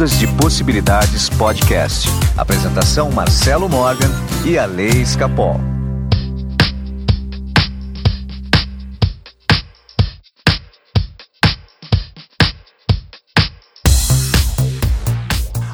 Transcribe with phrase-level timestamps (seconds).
[0.00, 2.08] Ondas de Possibilidades Podcast.
[2.34, 4.08] Apresentação Marcelo Morgan
[4.46, 5.60] e a Lei Escapol.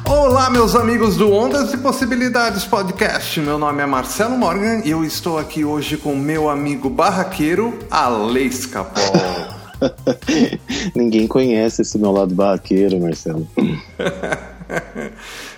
[0.05, 3.39] Olá, meus amigos do Ondas e Possibilidades Podcast.
[3.39, 8.65] Meu nome é Marcelo Morgan e eu estou aqui hoje com meu amigo barraqueiro, Alex
[8.65, 9.13] Capol.
[10.95, 13.47] Ninguém conhece esse meu lado barraqueiro, Marcelo.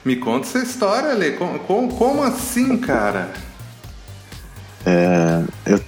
[0.04, 1.34] Me conta essa história, Ale.
[1.34, 3.32] Como, como, como assim, cara?
[4.86, 5.80] É, eu,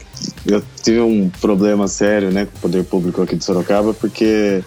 [0.46, 4.64] eu tive um problema sério né, com o poder público aqui de Sorocaba, porque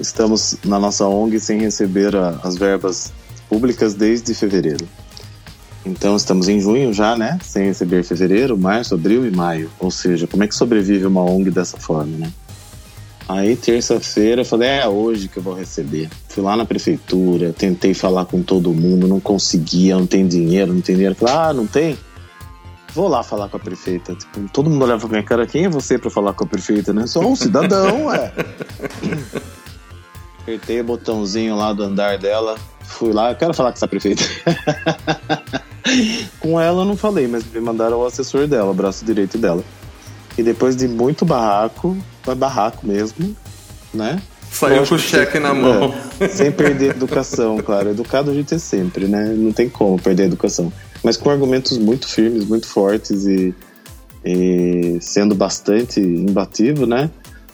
[0.00, 3.12] estamos na nossa ONG sem receber a, as verbas
[3.48, 4.86] públicas desde fevereiro.
[5.84, 7.38] Então estamos em junho já, né?
[7.44, 9.70] Sem receber fevereiro, março, abril e maio.
[9.78, 12.32] Ou seja, como é que sobrevive uma ONG dessa forma, né?
[13.28, 16.08] Aí terça-feira eu falei, é hoje que eu vou receber.
[16.28, 20.80] Fui lá na prefeitura, tentei falar com todo mundo, não conseguia, não tem dinheiro, não
[20.80, 21.16] tem dinheiro.
[21.16, 21.98] Falei, ah, não tem?
[22.94, 24.14] Vou lá falar com a prefeita.
[24.14, 26.92] Tipo, todo mundo olhava pra minha cara, quem é você para falar com a prefeita,
[26.92, 27.06] né?
[27.06, 28.32] Sou um cidadão, ué.
[30.42, 34.22] Apertei o botãozinho lá do andar dela, fui lá, eu quero falar com essa prefeita.
[36.38, 39.64] com ela eu não falei, mas me mandaram o assessor dela, o braço direito dela.
[40.36, 43.34] E depois de muito barraco, foi barraco mesmo,
[43.92, 44.20] né?
[44.50, 45.94] Saiu com o cheque na mão.
[46.18, 47.90] É, sem perder educação, claro.
[47.90, 49.34] Educado a gente é sempre, né?
[49.36, 50.72] Não tem como perder a educação.
[51.02, 53.54] Mas com argumentos muito firmes, muito fortes e,
[54.24, 57.10] e sendo bastante imbativo, né?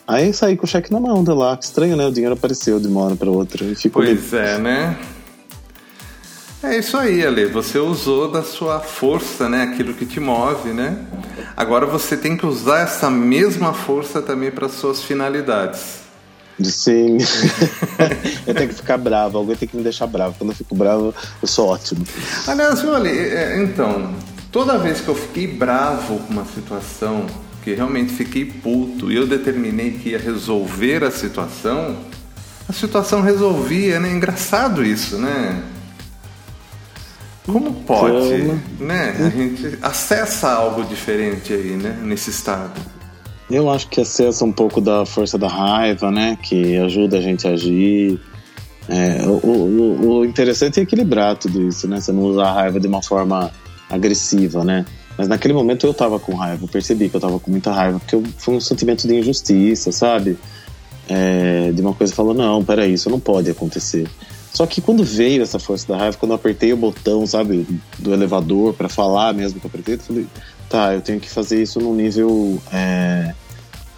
[0.07, 1.57] Aí saí com o cheque na mão de lá.
[1.57, 2.07] Que estranho, né?
[2.07, 3.65] O dinheiro apareceu de uma hora para outra.
[3.65, 4.45] E ficou pois meio...
[4.45, 4.99] é, né?
[6.63, 7.47] É isso aí, Ale.
[7.47, 9.65] Você usou da sua força, né?
[9.65, 10.97] Aquilo que te move, né?
[11.57, 16.03] Agora você tem que usar essa mesma força também para suas finalidades.
[16.63, 17.19] Sim.
[18.47, 20.37] eu tenho que ficar bravo, alguém tem que me deixar bravo.
[20.39, 22.05] Quando eu fico bravo, eu sou ótimo.
[22.47, 24.15] Aliás, olha, é, então,
[24.53, 27.27] toda vez que eu fiquei bravo com uma situação,
[27.65, 31.97] que realmente fiquei puto e eu determinei que ia resolver a situação,
[32.69, 34.13] a situação resolvia, né?
[34.13, 35.63] Engraçado isso, né?
[37.47, 39.17] Como pode, né?
[39.19, 41.99] A gente acessa algo diferente aí, né?
[42.03, 42.81] Nesse estado.
[43.51, 46.39] Eu acho que acessa um pouco da força da raiva, né?
[46.41, 48.21] Que ajuda a gente a agir.
[48.89, 52.01] É, o, o, o, interessante é equilibrar tudo isso, né?
[52.01, 53.51] Você não usar a raiva de uma forma
[53.91, 54.87] agressiva, né?
[55.19, 57.99] Mas naquele momento eu tava com raiva, eu percebi que eu tava com muita raiva,
[57.99, 60.39] porque eu, foi um sentimento de injustiça, sabe?
[61.09, 64.09] É, de uma coisa falou, não, peraí, isso não pode acontecer.
[64.53, 67.67] Só que quando veio essa força da raiva, quando eu apertei o botão, sabe,
[67.99, 70.27] do elevador para falar mesmo com a prefeita, eu falei,
[70.69, 73.35] tá, eu tenho que fazer isso num nível é,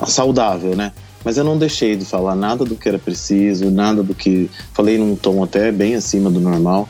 [0.06, 0.92] saudável, né?
[1.24, 4.50] Mas eu não deixei de falar nada do que era preciso, nada do que.
[4.74, 6.88] Falei num tom até bem acima do normal.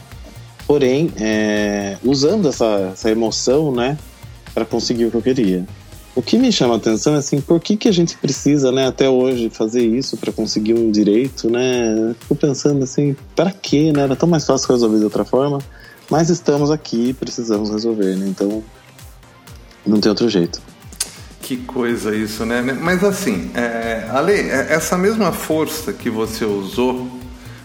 [0.66, 3.96] Porém, é, usando essa, essa emoção, né,
[4.52, 5.66] para conseguir o que eu queria.
[6.16, 8.86] O que me chama a atenção é assim, por que, que a gente precisa, né,
[8.86, 12.14] até hoje fazer isso para conseguir um direito, né?
[12.20, 14.02] Fico pensando assim, para quê, né?
[14.02, 15.58] Era tão mais fácil resolver de outra forma,
[16.08, 18.28] mas estamos aqui e precisamos resolver, né?
[18.28, 18.62] Então,
[19.84, 20.62] não tem outro jeito.
[21.40, 22.62] Que coisa isso, né?
[22.62, 27.08] Mas assim, é, Ale, é, essa mesma força que você usou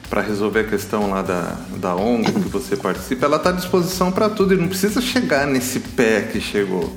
[0.09, 4.11] para resolver a questão lá da, da ONG que você participa, ela está à disposição
[4.11, 6.91] para tudo e não precisa chegar nesse pé que chegou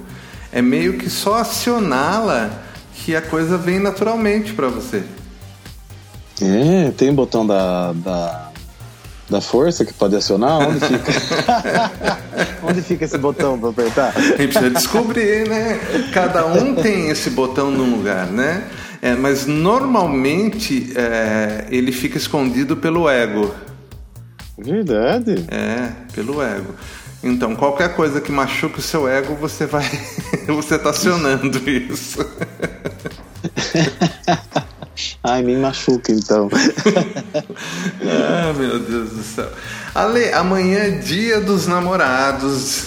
[0.53, 2.51] é meio que só acioná-la
[2.95, 5.03] que a coisa vem naturalmente para você.
[6.41, 8.51] É, tem o botão da, da,
[9.31, 10.69] da força que pode acionar?
[10.69, 11.91] Onde fica?
[12.63, 14.13] Onde fica esse botão para apertar?
[14.17, 15.81] A gente precisa descobrir, né?
[16.13, 18.65] Cada um tem esse botão num lugar, né?
[19.01, 23.53] É, mas normalmente é, ele fica escondido pelo ego.
[24.57, 25.45] Verdade.
[25.49, 26.75] É, pelo ego.
[27.23, 29.89] Então, qualquer coisa que machuque o seu ego, você vai.
[30.49, 32.19] você tá acionando isso.
[35.23, 36.49] Ai, me machuca então.
[38.03, 39.49] ah, meu Deus do céu.
[39.95, 42.87] Ale, amanhã é dia dos namorados.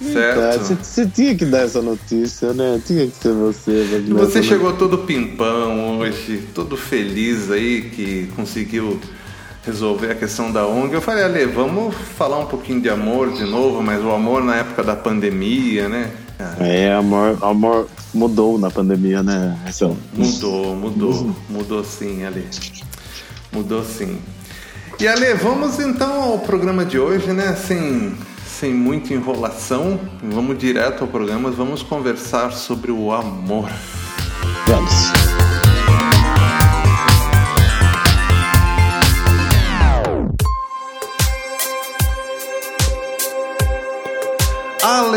[0.00, 0.76] Certo?
[0.80, 2.80] Você tinha que dar essa notícia, né?
[2.86, 4.04] Tinha que ser você.
[4.10, 4.88] Você chegou notícia.
[4.88, 9.00] todo pimpão hoje, todo feliz aí que conseguiu
[9.64, 13.44] resolver a questão da ONG, eu falei, Ale, vamos falar um pouquinho de amor de
[13.44, 16.10] novo, mas o amor na época da pandemia, né?
[16.60, 19.96] É, amor, amor mudou na pandemia, né, Marcelo?
[20.14, 22.46] Mudou, mudou, mudou sim, Ale.
[23.52, 24.18] Mudou sim.
[25.00, 27.54] E Ale, vamos então ao programa de hoje, né?
[27.54, 28.16] Sem,
[28.46, 33.70] sem muita enrolação, vamos direto ao programa, vamos conversar sobre o amor.
[34.66, 35.27] Vamos.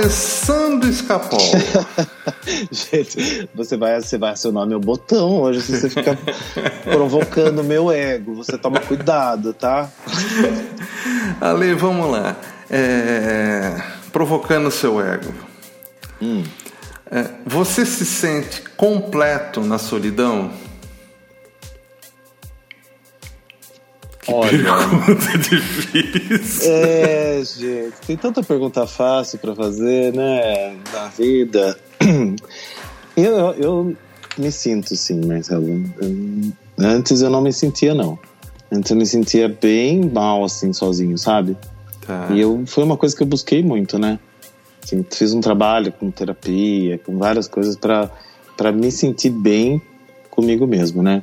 [0.01, 1.39] Alessandro Escapol.
[2.71, 6.17] Gente, você vai, você vai acionar meu botão hoje se você ficar
[6.83, 8.33] provocando meu ego.
[8.35, 9.89] Você toma cuidado, tá?
[11.39, 12.35] Ale, vamos lá.
[12.69, 13.79] É,
[14.11, 15.31] provocando seu ego.
[16.19, 16.43] Hum.
[17.11, 20.51] É, você se sente completo na solidão?
[24.27, 24.49] Olha.
[24.51, 26.71] pergunta difícil.
[26.71, 31.77] É, gente, tem tanta pergunta fácil pra fazer, né, na vida.
[33.13, 33.97] Eu, eu, eu
[34.37, 35.83] me sinto sim, Marcelo.
[36.79, 38.17] Antes eu não me sentia, não.
[38.71, 41.57] Antes eu me sentia bem mal, assim, sozinho, sabe?
[42.07, 42.29] Tá.
[42.31, 44.17] E eu, foi uma coisa que eu busquei muito, né?
[44.81, 49.81] Assim, fiz um trabalho com terapia, com várias coisas para me sentir bem
[50.29, 51.21] comigo mesmo, né?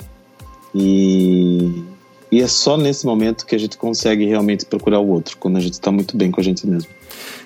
[0.75, 1.83] E,
[2.31, 5.61] e é só nesse momento que a gente consegue realmente procurar o outro, quando a
[5.61, 6.91] gente tá muito bem com a gente mesmo.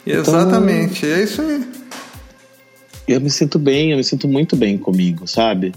[0.07, 1.65] Exatamente, é isso aí.
[3.07, 5.73] Eu me sinto bem, eu me sinto muito bem comigo, sabe?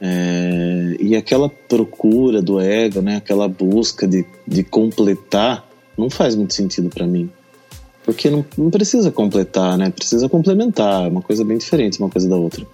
[0.00, 3.16] É, e aquela procura do ego, né?
[3.16, 7.30] Aquela busca de, de completar, não faz muito sentido pra mim.
[8.04, 9.90] Porque não, não precisa completar, né?
[9.90, 12.66] Precisa complementar, é uma coisa bem diferente uma coisa da outra.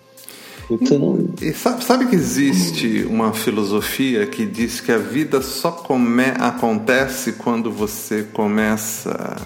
[0.71, 6.25] Então, E sabe, sabe que existe uma filosofia que diz que a vida só come,
[6.39, 9.37] acontece quando você começa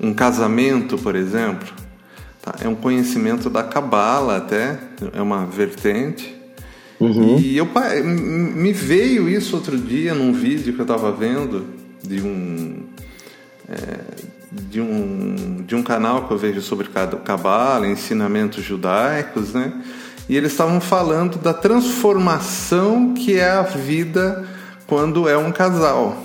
[0.00, 1.68] um casamento, por exemplo?
[2.42, 2.54] Tá?
[2.60, 4.78] É um conhecimento da Cabala até,
[5.12, 6.34] é uma vertente.
[7.00, 7.68] uhum, E eu,
[8.04, 11.64] me veio isso outro dia num vídeo que eu estava vendo
[12.02, 12.82] de um,
[13.68, 13.98] é,
[14.52, 16.88] de um de um canal que eu vejo sobre
[17.24, 19.72] cabala, ensinamentos judaicos, né?
[20.28, 24.44] E eles estavam falando da transformação que é a vida
[24.86, 26.16] quando é um casal,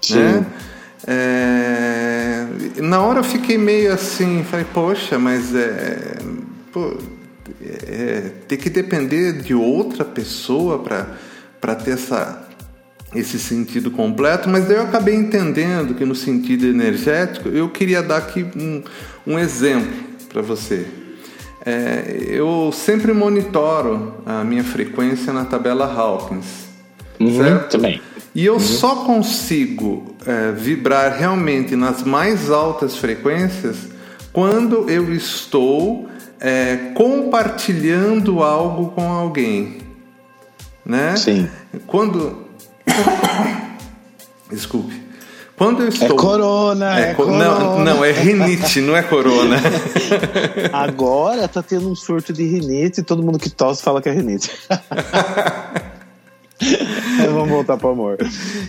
[0.00, 0.16] sim.
[0.16, 0.46] né?
[1.06, 2.46] É,
[2.82, 6.18] na hora eu fiquei meio assim, falei, poxa, mas é,
[6.70, 6.98] pô,
[7.62, 12.46] é, ter que depender de outra pessoa para ter essa,
[13.14, 18.18] esse sentido completo, mas daí eu acabei entendendo que no sentido energético eu queria dar
[18.18, 18.82] aqui um,
[19.26, 20.86] um exemplo para você.
[21.70, 26.66] É, eu sempre monitoro a minha frequência na tabela Hawkins,
[27.20, 27.72] Uhum, certo?
[27.72, 28.00] também.
[28.34, 33.76] E eu só consigo é, vibrar realmente nas mais altas frequências
[34.32, 36.08] quando eu estou
[36.40, 39.76] é, compartilhando algo com alguém,
[40.86, 41.16] né?
[41.16, 41.50] Sim.
[41.86, 42.46] Quando
[44.50, 44.98] desculpe,
[45.58, 47.44] quando eu É estou corona, é, co- corona.
[47.44, 49.56] não, não é rinite, não é corona.
[50.72, 54.12] Agora tá tendo um surto de rinite e todo mundo que tosse fala que é
[54.12, 54.50] rinite.
[57.30, 58.16] Vamos voltar pro amor.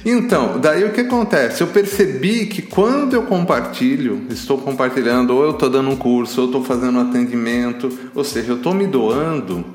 [0.05, 1.61] Então, daí o que acontece?
[1.61, 6.47] Eu percebi que quando eu compartilho, estou compartilhando, ou eu estou dando um curso, ou
[6.47, 9.65] eu estou fazendo um atendimento, ou seja, eu estou me doando,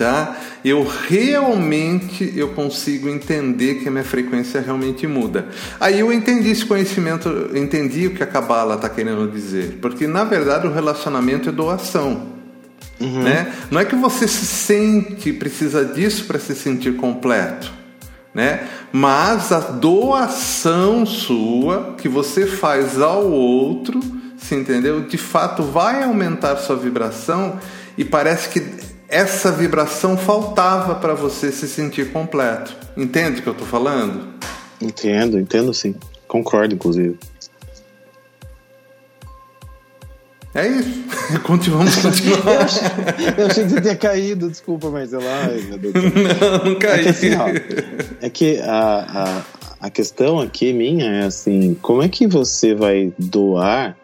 [0.00, 0.34] tá?
[0.64, 5.48] Eu realmente eu consigo entender que a minha frequência realmente muda.
[5.78, 10.24] Aí eu entendi esse conhecimento, entendi o que a Cabala está querendo dizer, porque na
[10.24, 12.28] verdade o relacionamento é doação.
[12.98, 13.52] Né?
[13.70, 17.70] Não é que você se sente, precisa disso para se sentir completo,
[18.34, 18.68] né?
[18.92, 24.00] Mas a doação sua que você faz ao outro,
[24.36, 25.00] se entendeu?
[25.02, 27.58] De fato vai aumentar sua vibração
[27.96, 32.76] e parece que essa vibração faltava para você se sentir completo.
[32.96, 34.28] Entende o que eu estou falando?
[34.80, 35.94] Entendo, entendo sim.
[36.28, 37.18] Concordo, inclusive.
[40.54, 41.04] É isso.
[41.44, 42.80] Continuamos, continuamos.
[43.38, 44.88] Eu achei que você tinha caído, desculpa.
[44.88, 45.94] Ai, meu Deus.
[45.94, 47.02] não, não É caí.
[47.04, 47.46] que assim, ó,
[48.20, 49.42] é que a,
[49.80, 53.96] a, a questão aqui minha é assim, como é que você vai doar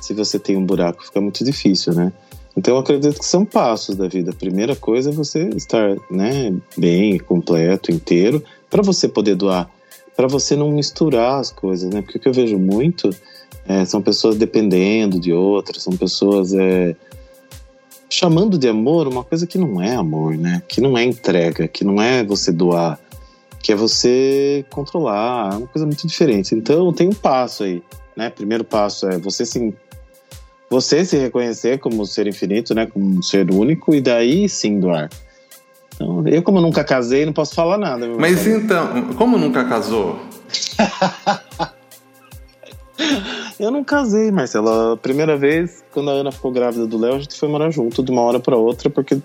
[0.00, 1.04] se você tem um buraco?
[1.04, 2.10] Fica muito difícil, né?
[2.56, 4.30] Então eu acredito que são passos da vida.
[4.30, 9.70] A primeira coisa é você estar né, bem, completo, inteiro, para você poder doar.
[10.16, 12.02] Para você não misturar as coisas, né?
[12.02, 13.10] Porque o que eu vejo muito
[13.66, 16.94] é, são pessoas dependendo de outras, são pessoas é,
[18.08, 20.62] chamando de amor uma coisa que não é amor, né?
[20.68, 22.98] Que não é entrega, que não é você doar,
[23.62, 26.54] que é você controlar, é uma coisa muito diferente.
[26.54, 27.82] Então tem um passo aí,
[28.16, 28.28] né?
[28.28, 29.72] Primeiro passo é você se
[30.70, 32.86] você se reconhecer como ser infinito, né?
[32.86, 35.10] Como um ser único e daí sim doar.
[35.94, 38.08] Então, eu como nunca casei, não posso falar nada.
[38.16, 40.18] Mas então, como nunca casou?
[43.58, 44.92] Eu não casei, Marcelo.
[44.92, 48.02] A primeira vez, quando a Ana ficou grávida do Léo, a gente foi morar junto
[48.02, 49.18] de uma hora para outra, porque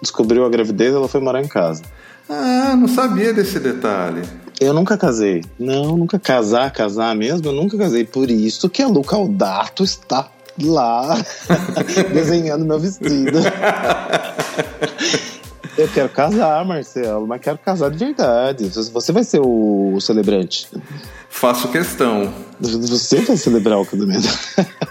[0.00, 1.82] descobriu a gravidez, ela foi morar em casa.
[2.28, 4.22] Ah, não sabia desse detalhe.
[4.58, 5.44] Eu nunca casei.
[5.58, 8.04] Não, nunca casar, casar mesmo, eu nunca casei.
[8.04, 10.30] Por isso que a Luca Aldato está
[10.60, 11.16] lá
[12.12, 13.38] desenhando meu vestido.
[15.76, 18.68] Eu quero casar, Marcelo, mas quero casar de verdade.
[18.68, 20.68] Você vai ser o, celebrante.
[21.30, 22.32] Faço questão.
[22.60, 24.28] Você vai celebrar o casamento.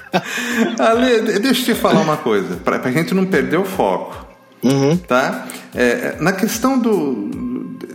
[0.80, 4.25] Ale, deixa eu te falar uma coisa, para a gente não perder o foco.
[4.63, 4.98] Uhum.
[4.98, 5.48] Tá?
[5.75, 7.30] É, na questão do,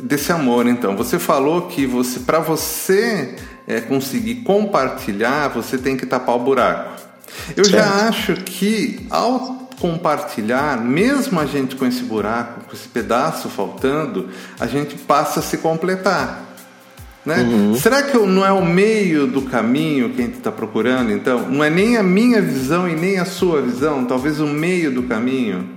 [0.03, 3.35] desse amor, então, você falou que você, para você
[3.67, 7.06] é, conseguir compartilhar, você tem que tapar o buraco.
[7.57, 7.71] Eu certo.
[7.71, 14.29] já acho que ao compartilhar, mesmo a gente com esse buraco, com esse pedaço faltando,
[14.59, 16.45] a gente passa a se completar.
[17.25, 17.41] Né?
[17.43, 17.75] Uhum.
[17.75, 21.49] Será que não é o meio do caminho que a gente está procurando, então?
[21.49, 25.03] Não é nem a minha visão e nem a sua visão, talvez o meio do
[25.03, 25.69] caminho?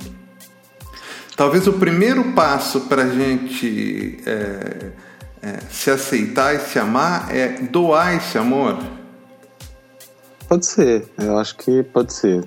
[1.35, 4.89] Talvez o primeiro passo para a gente é,
[5.41, 8.77] é, se aceitar e se amar é doar esse amor?
[10.49, 12.43] Pode ser, eu acho que pode ser.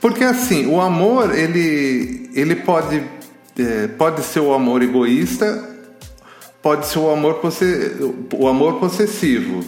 [0.00, 3.00] Porque assim, o amor, ele, ele pode,
[3.56, 5.64] é, pode ser o amor egoísta,
[6.60, 7.40] pode ser o amor,
[8.34, 9.58] o amor possessivo.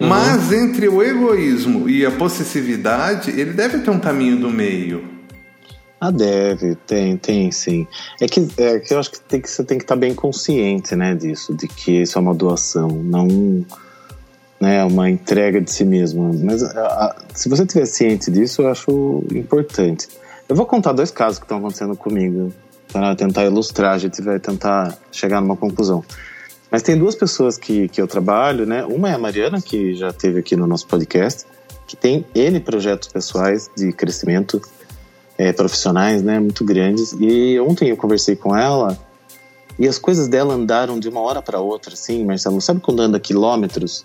[0.00, 0.08] Uhum.
[0.08, 5.08] Mas entre o egoísmo e a possessividade, ele deve ter um caminho do meio.
[6.00, 7.86] Ah, deve, tem, tem sim.
[8.20, 10.96] É que, é que eu acho que, tem que você tem que estar bem consciente,
[10.96, 13.64] né, disso, de que isso é uma doação, não
[14.60, 16.32] né, uma entrega de si mesmo.
[16.44, 20.08] Mas a, a, se você tiver ciente disso, eu acho importante.
[20.48, 22.52] Eu vou contar dois casos que estão acontecendo comigo
[22.92, 26.02] para tentar ilustrar, a gente vai tentar chegar numa conclusão.
[26.70, 28.84] Mas tem duas pessoas que, que eu trabalho, né?
[28.84, 31.46] Uma é a Mariana, que já esteve aqui no nosso podcast,
[31.86, 34.60] que tem N projetos pessoais de crescimento
[35.36, 36.38] é, profissionais, né?
[36.38, 37.14] Muito grandes.
[37.18, 38.98] E ontem eu conversei com ela
[39.78, 42.60] e as coisas dela andaram de uma hora para outra, assim, Marcelo.
[42.60, 44.04] Sabe quando anda quilômetros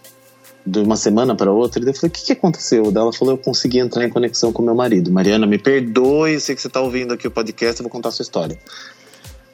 [0.66, 1.84] de uma semana para outra.
[1.84, 2.92] E eu falei, o que, que aconteceu?
[2.92, 5.12] Daí ela falou, eu consegui entrar em conexão com meu marido.
[5.12, 8.12] Mariana, me perdoe, sei que você está ouvindo aqui o podcast, eu vou contar a
[8.12, 8.58] sua história.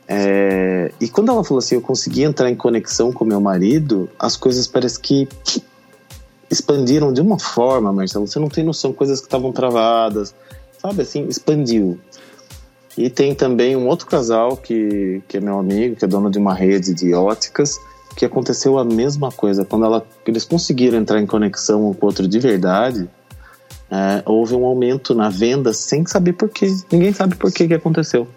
[0.07, 0.91] É...
[0.99, 4.67] E quando ela falou assim, eu consegui entrar em conexão com meu marido, as coisas
[4.67, 5.27] parece que
[6.49, 10.33] expandiram de uma forma, Marcelo, você não tem noção, coisas que estavam travadas,
[10.79, 11.99] sabe assim, expandiu.
[12.97, 16.39] E tem também um outro casal que, que é meu amigo, que é dono de
[16.39, 17.79] uma rede de óticas,
[18.15, 19.65] que aconteceu a mesma coisa.
[19.65, 23.09] Quando ela, eles conseguiram entrar em conexão um com o outro de verdade,
[23.89, 26.67] é, houve um aumento na venda sem saber por quê.
[26.91, 28.27] Ninguém sabe por que, que aconteceu.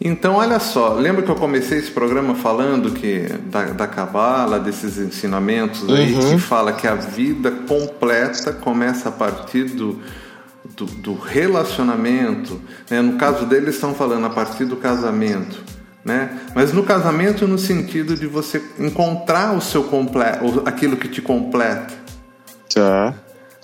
[0.00, 4.98] Então, olha só, lembra que eu comecei esse programa falando que da, da Cabala, desses
[4.98, 6.32] ensinamentos aí, uhum.
[6.32, 9.98] que fala que a vida completa começa a partir do,
[10.76, 12.60] do, do relacionamento.
[12.90, 13.00] Né?
[13.00, 15.75] No caso deles, estão falando a partir do casamento
[16.06, 16.38] né?
[16.54, 21.92] Mas no casamento no sentido de você encontrar o seu completo, aquilo que te completa.
[22.72, 23.12] Tá.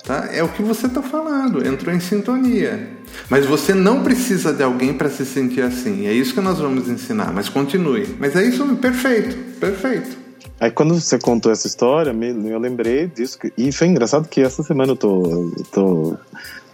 [0.03, 0.27] Tá?
[0.33, 2.89] É o que você está falando, entrou em sintonia.
[3.29, 6.05] Mas você não precisa de alguém para se sentir assim.
[6.05, 7.31] É isso que nós vamos ensinar.
[7.31, 8.13] Mas continue.
[8.19, 10.17] Mas é isso, perfeito, perfeito.
[10.59, 13.39] Aí quando você contou essa história, eu lembrei disso.
[13.57, 16.17] E foi engraçado que essa semana eu tô, eu tô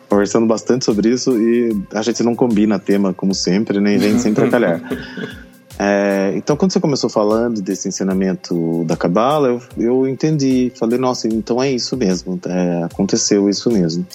[0.10, 4.46] conversando bastante sobre isso e a gente não combina tema, como sempre, nem vem sempre
[4.46, 4.82] a calhar.
[5.82, 10.74] É, então, quando você começou falando desse ensinamento da Cabala, eu, eu entendi.
[10.76, 12.38] Falei, nossa, então é isso mesmo.
[12.46, 14.06] É, aconteceu isso mesmo.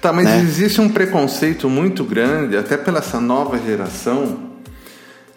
[0.00, 0.40] Tá, mas né?
[0.40, 4.54] existe um preconceito muito grande, até pela essa nova geração,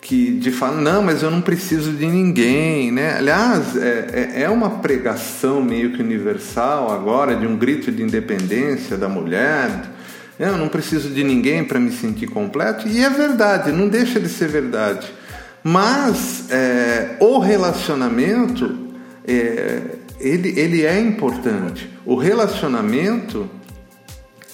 [0.01, 3.15] que de falar, não, mas eu não preciso de ninguém, né?
[3.15, 8.97] Aliás, é, é, é uma pregação meio que universal agora, de um grito de independência
[8.97, 9.69] da mulher.
[10.39, 12.87] Eu não preciso de ninguém para me sentir completo.
[12.87, 15.16] E é verdade, não deixa de ser verdade.
[15.69, 18.73] Mas é, o relacionamento,
[19.27, 19.81] é,
[20.17, 21.89] ele, ele é importante.
[22.05, 23.49] O relacionamento,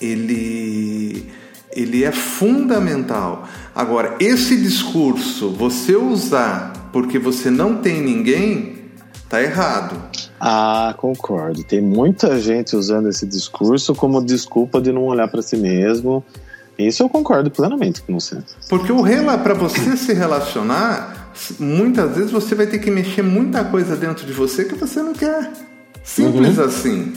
[0.02, 1.32] ele,
[1.72, 3.48] ele é fundamental.
[3.76, 8.86] Agora, esse discurso, você usar porque você não tem ninguém,
[9.30, 9.96] tá errado.
[10.40, 11.64] Ah, concordo.
[11.64, 16.26] Tem muita gente usando esse discurso como desculpa de não olhar para si mesmo
[16.88, 18.38] isso eu concordo plenamente com você.
[18.70, 23.64] Porque o rela para você se relacionar, muitas vezes você vai ter que mexer muita
[23.64, 25.52] coisa dentro de você que você não quer.
[26.04, 26.66] Simples uhum.
[26.66, 27.14] assim.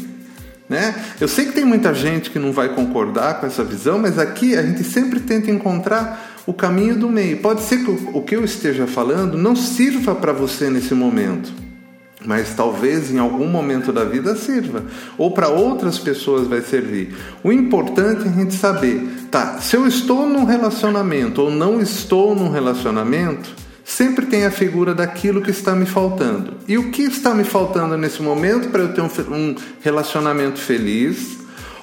[0.68, 0.94] Né?
[1.20, 4.56] Eu sei que tem muita gente que não vai concordar com essa visão, mas aqui
[4.56, 7.38] a gente sempre tenta encontrar o caminho do meio.
[7.38, 11.65] Pode ser que o que eu esteja falando não sirva para você nesse momento
[12.26, 14.84] mas talvez em algum momento da vida sirva,
[15.16, 17.14] ou para outras pessoas vai servir.
[17.42, 22.34] O importante é a gente saber, tá, se eu estou num relacionamento ou não estou
[22.34, 23.48] num relacionamento,
[23.84, 26.54] sempre tem a figura daquilo que está me faltando.
[26.66, 31.36] E o que está me faltando nesse momento para eu ter um, relacionamento feliz?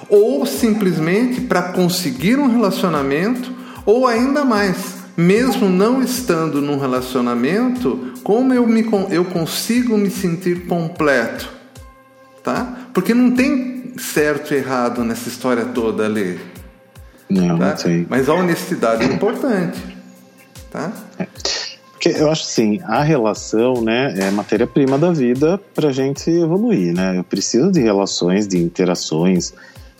[0.08, 3.52] ou simplesmente para conseguir um relacionamento,
[3.86, 10.66] ou ainda mais, mesmo não estando num relacionamento, como eu, me, eu consigo me sentir
[10.66, 11.48] completo?
[12.42, 12.88] Tá?
[12.92, 16.38] Porque não tem certo e errado nessa história toda ali.
[17.28, 17.70] Não, tá?
[17.70, 18.06] não sei.
[18.08, 19.78] Mas a honestidade é importante.
[20.70, 20.92] Tá?
[21.18, 21.26] É.
[21.92, 26.92] Porque eu acho assim, a relação né, é matéria-prima da vida para a gente evoluir.
[26.92, 27.18] Né?
[27.18, 29.54] Eu preciso de relações, de interações,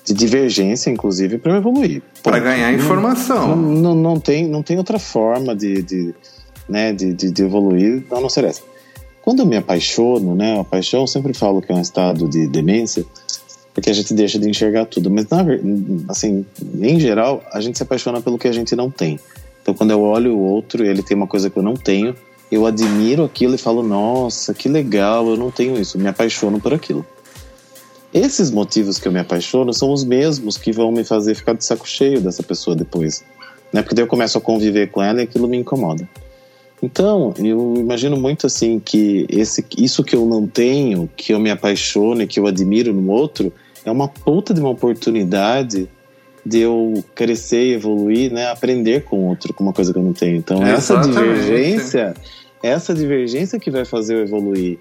[0.05, 2.03] de divergência, inclusive, para evoluir.
[2.23, 3.57] Para ganhar informação.
[3.57, 6.15] Não, não, não, tem, não tem outra forma de, de,
[6.69, 8.63] né, de, de, de evoluir a não ser essa.
[9.23, 12.47] Quando eu me apaixono, né, a paixão eu sempre falo que é um estado de
[12.47, 13.07] demência,
[13.73, 15.11] porque a gente deixa de enxergar tudo.
[15.11, 15.43] Mas, na,
[16.09, 16.45] assim,
[16.79, 19.19] em geral, a gente se apaixona pelo que a gente não tem.
[19.63, 22.15] Então, quando eu olho o outro ele tem uma coisa que eu não tenho,
[22.53, 26.75] eu admiro aquilo e falo: Nossa, que legal, eu não tenho isso, me apaixono por
[26.75, 27.05] aquilo.
[28.15, 31.65] Esses motivos que eu me apaixono são os mesmos que vão me fazer ficar de
[31.65, 33.25] saco cheio dessa pessoa depois.
[33.73, 33.83] Né?
[33.83, 36.09] Porque daí eu começo a conviver com ela e aquilo me incomoda.
[36.81, 41.51] Então, eu imagino muito assim que esse, isso que eu não tenho, que eu me
[41.51, 43.53] apaixono e que eu admiro no outro,
[43.85, 45.89] é uma puta de uma oportunidade
[46.47, 50.13] de eu crescer e evoluir, né, aprender com outro, com uma coisa que eu não
[50.13, 50.37] tenho.
[50.37, 52.15] Então, essa divergência,
[52.63, 54.79] essa divergência que vai fazer eu evoluir,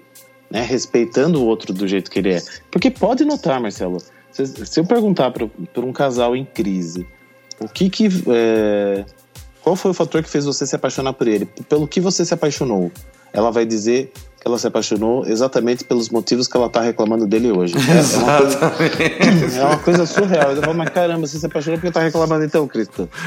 [0.50, 2.42] né, respeitando o outro do jeito que ele é.
[2.70, 3.98] Porque pode notar, Marcelo,
[4.30, 7.06] se, se eu perguntar para um casal em crise,
[7.60, 9.04] o que que é,
[9.64, 11.46] qual foi o fator que fez você se apaixonar por ele?
[11.68, 12.92] Pelo que você se apaixonou?
[13.32, 17.50] Ela vai dizer que ela se apaixonou exatamente pelos motivos que ela está reclamando dele
[17.50, 17.74] hoje.
[17.88, 20.52] É, uma coisa, é uma coisa surreal.
[20.52, 23.08] Eu falo, mas caramba, você se apaixonou porque está reclamando então, Cristo?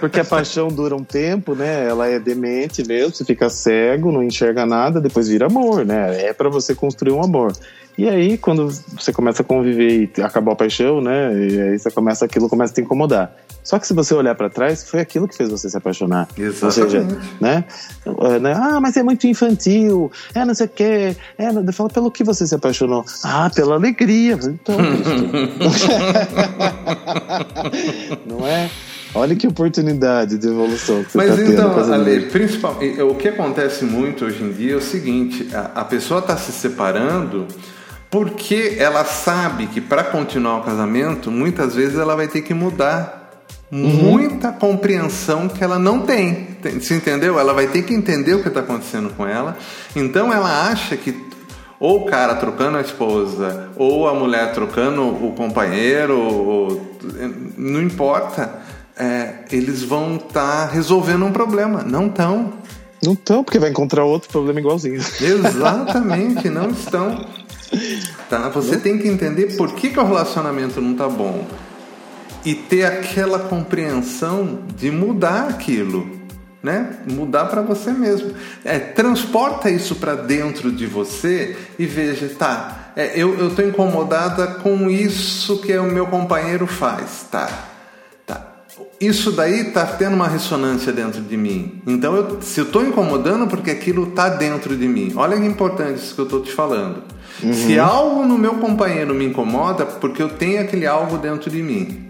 [0.00, 1.88] Porque a paixão dura um tempo, né?
[1.88, 6.26] Ela é demente mesmo, você fica cego, não enxerga nada, depois vira amor, né?
[6.26, 7.52] É para você construir um amor.
[7.98, 11.34] E aí, quando você começa a conviver e acabou a paixão, né?
[11.34, 13.34] E aí você começa, aquilo começa a te incomodar.
[13.64, 16.28] Só que se você olhar para trás, foi aquilo que fez você se apaixonar.
[16.38, 16.64] Exatamente.
[16.64, 17.04] Ou seja,
[17.40, 17.64] né?
[18.54, 20.12] Ah, mas é muito infantil.
[20.32, 21.16] É, não sei o quê.
[21.36, 23.04] É, eu falo, pelo que você se apaixonou?
[23.24, 24.38] Ah, pela alegria.
[24.44, 24.76] Então,
[28.26, 28.70] não é?
[29.14, 31.92] Olha que oportunidade de evolução que você Mas tá então, tendo.
[31.92, 36.20] Ale, principalmente, o que acontece muito hoje em dia é o seguinte: a, a pessoa
[36.20, 37.46] está se separando
[38.10, 43.44] porque ela sabe que para continuar o casamento, muitas vezes ela vai ter que mudar
[43.70, 43.78] uhum.
[43.78, 46.56] muita compreensão que ela não tem.
[46.80, 47.38] Se entendeu?
[47.38, 49.56] Ela vai ter que entender o que está acontecendo com ela.
[49.94, 51.28] Então ela acha que
[51.80, 56.98] ou o cara trocando a esposa, ou a mulher trocando o companheiro, ou,
[57.56, 58.62] não importa
[58.98, 61.82] é, eles vão estar tá resolvendo um problema.
[61.82, 62.52] Não estão.
[63.02, 64.96] Não estão, porque vai encontrar outro problema igualzinho.
[64.96, 67.24] Exatamente, não estão.
[68.30, 68.48] Tá?
[68.48, 68.80] Você não.
[68.80, 71.46] tem que entender por que, que o relacionamento não está bom.
[72.42, 76.08] E ter aquela compreensão de mudar aquilo.
[76.62, 76.96] Né?
[77.10, 78.32] Mudar para você mesmo.
[78.64, 84.88] É, transporta isso para dentro de você e veja, tá, é, eu estou incomodada com
[84.90, 87.26] isso que o meu companheiro faz.
[87.30, 87.48] Tá,
[89.00, 91.80] isso daí está tendo uma ressonância dentro de mim.
[91.86, 95.12] Então, eu, se eu estou incomodando, porque aquilo está dentro de mim.
[95.14, 97.02] Olha que importante isso que eu estou te falando.
[97.42, 97.52] Uhum.
[97.52, 102.06] Se algo no meu companheiro me incomoda, porque eu tenho aquele algo dentro de mim.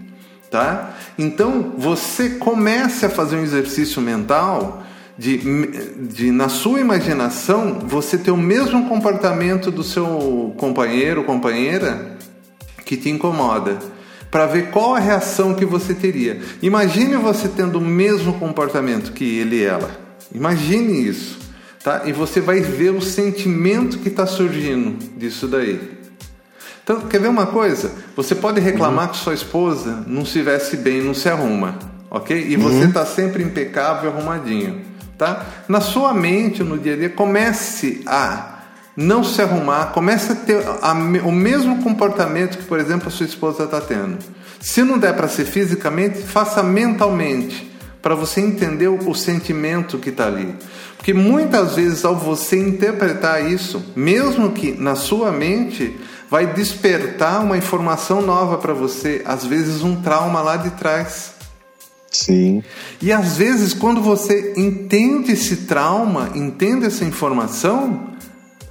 [0.49, 0.95] Tá?
[1.17, 4.81] Então, você comece a fazer um exercício mental
[5.15, 5.37] de,
[6.07, 12.17] de, na sua imaginação, você ter o mesmo comportamento do seu companheiro ou companheira
[12.83, 13.77] que te incomoda
[14.31, 16.39] para ver qual a reação que você teria.
[16.61, 19.89] Imagine você tendo o mesmo comportamento que ele e ela.
[20.33, 21.39] Imagine isso,
[21.83, 22.03] tá?
[22.05, 25.97] E você vai ver o sentimento que está surgindo disso daí.
[26.83, 27.91] Então, quer ver uma coisa?
[28.15, 29.11] Você pode reclamar uhum.
[29.11, 31.77] que sua esposa não se veste bem, não se arruma,
[32.09, 32.47] ok?
[32.49, 33.05] E você está uhum.
[33.05, 34.81] sempre impecável, arrumadinho,
[35.17, 35.45] tá?
[35.67, 38.58] Na sua mente, no dia a dia, comece a
[38.99, 40.91] não se arrumar, comece a ter a,
[41.23, 44.17] o mesmo comportamento que, por exemplo, a sua esposa está tendo.
[44.59, 50.09] Se não der para ser fisicamente, faça mentalmente, para você entender o, o sentimento que
[50.09, 50.53] está ali.
[50.97, 55.97] Porque muitas vezes, ao você interpretar isso, mesmo que na sua mente,
[56.29, 61.31] vai despertar uma informação nova para você, às vezes um trauma lá de trás.
[62.11, 62.61] Sim.
[63.01, 68.09] E às vezes, quando você entende esse trauma, entende essa informação,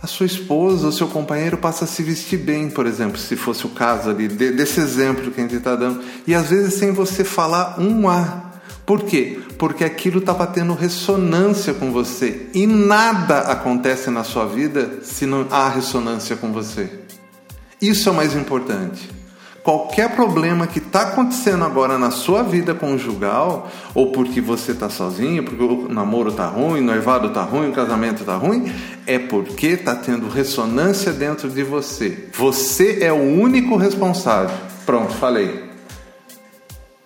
[0.00, 3.66] a sua esposa, o seu companheiro passa a se vestir bem, por exemplo, se fosse
[3.66, 6.02] o caso ali, de, desse exemplo que a gente está dando.
[6.26, 8.44] E às vezes sem você falar um A.
[8.86, 9.40] Por quê?
[9.58, 12.46] Porque aquilo estava tendo ressonância com você.
[12.54, 16.88] E nada acontece na sua vida se não há ressonância com você.
[17.82, 19.17] Isso é o mais importante.
[19.62, 25.44] Qualquer problema que está acontecendo agora na sua vida conjugal, ou porque você está sozinho,
[25.44, 28.72] porque o namoro está ruim, o noivado está ruim, o casamento está ruim,
[29.06, 32.28] é porque está tendo ressonância dentro de você.
[32.34, 34.56] Você é o único responsável.
[34.86, 35.68] Pronto, falei.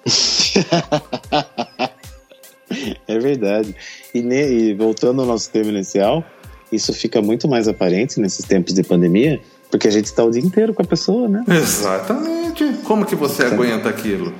[3.08, 3.74] é verdade.
[4.14, 6.24] E, e voltando ao nosso tema inicial,
[6.70, 9.40] isso fica muito mais aparente nesses tempos de pandemia,
[9.72, 11.42] porque a gente está o dia inteiro com a pessoa, né?
[11.48, 12.74] Exatamente.
[12.84, 14.34] Como que você aguenta aquilo?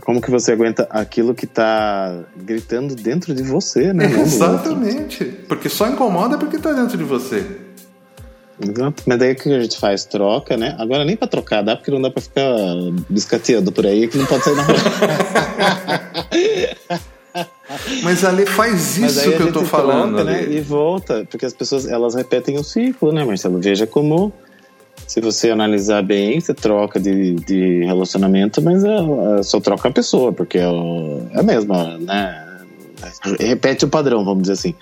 [0.00, 4.10] Como que você aguenta aquilo que está gritando dentro de você, né?
[4.20, 5.24] Exatamente.
[5.48, 7.46] Porque só incomoda porque está dentro de você.
[8.60, 9.04] Exato.
[9.06, 10.04] Mas daí o que a gente faz?
[10.04, 10.74] Troca, né?
[10.76, 12.42] Agora nem para trocar dá, porque não dá para ficar
[13.08, 14.76] biscateando por aí, que não pode sair na rua.
[18.02, 20.24] Mas ali faz isso que eu tô falando.
[20.24, 20.46] Né?
[20.50, 23.60] E volta, porque as pessoas elas repetem o ciclo, né, Marcelo?
[23.60, 24.32] Veja como
[25.06, 28.96] se você analisar bem, você troca de, de relacionamento, mas é,
[29.38, 30.62] é só troca a pessoa, porque é,
[31.32, 32.42] é a mesma, né?
[33.38, 34.74] Repete o padrão, vamos dizer assim.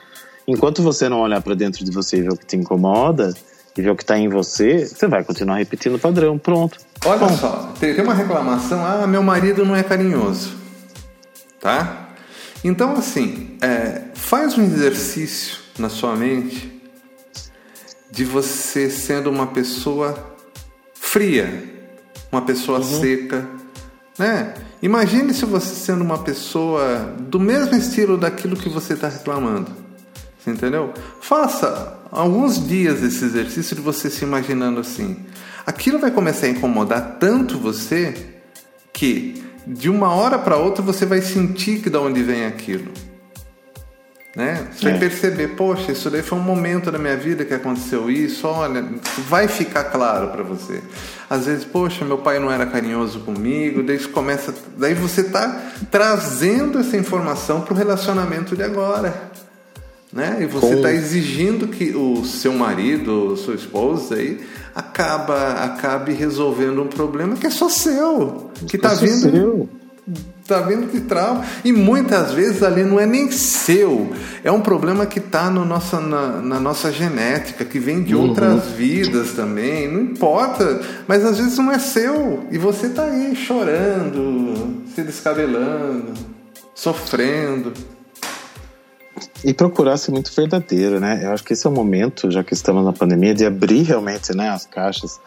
[0.47, 3.35] Enquanto você não olhar para dentro de você e ver o que te incomoda,
[3.77, 6.39] e ver o que está em você, você vai continuar repetindo o padrão.
[6.39, 6.79] Pronto.
[7.05, 7.37] Olha Bom.
[7.37, 10.55] só, tem uma reclamação: ah, meu marido não é carinhoso.
[11.61, 12.04] Tá?
[12.65, 16.83] Então, assim, é, faz um exercício na sua mente
[18.11, 20.35] de você sendo uma pessoa
[20.95, 21.63] fria,
[22.33, 23.01] uma pessoa uhum.
[23.01, 23.47] seca,
[24.19, 24.55] né?
[24.81, 29.71] Imagine se você sendo uma pessoa do mesmo estilo daquilo que você está reclamando.
[30.39, 30.93] Você entendeu?
[31.21, 35.19] Faça alguns dias esse exercício de você se imaginando assim.
[35.67, 38.15] Aquilo vai começar a incomodar tanto você
[38.91, 42.93] que de uma hora para outra você vai sentir que da onde vem aquilo.
[44.37, 44.67] Né?
[44.73, 44.91] Você é.
[44.91, 48.85] vai perceber, poxa, isso daí foi um momento da minha vida que aconteceu isso, olha,
[49.29, 50.83] vai ficar claro para você.
[51.31, 56.81] Às vezes, poxa, meu pai não era carinhoso comigo, daí começa, daí você está trazendo
[56.81, 59.31] essa informação para o relacionamento de agora.
[60.15, 60.39] Né?
[60.43, 64.41] E você está exigindo que o seu marido, sua esposa aí,
[64.73, 69.69] acaba acabe resolvendo um problema que é só seu, que está é vindo seu.
[70.47, 74.13] tá vindo de trauma e muitas vezes ali não é nem seu,
[74.45, 78.29] é um problema que está no nossa, na, na, nossa genética, que vem de uhum.
[78.29, 83.35] outras vidas também, não importa, mas às vezes não é seu e você está aí
[83.35, 86.15] chorando, se descabelando,
[86.73, 87.73] sofrendo
[89.45, 91.21] e procurar ser muito verdadeiro, né?
[91.23, 94.35] Eu acho que esse é o momento, já que estamos na pandemia, de abrir realmente
[94.35, 95.21] né, as caixas